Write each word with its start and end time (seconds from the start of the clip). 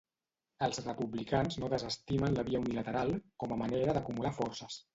Els 0.67 0.79
Republicans 0.85 1.57
no 1.65 1.69
desestimen 1.75 2.39
la 2.39 2.47
via 2.49 2.63
unilateral 2.65 3.15
com 3.43 3.53
una 3.57 3.61
manera 3.63 3.97
d'acumular 3.99 4.37
forces. 4.43 4.83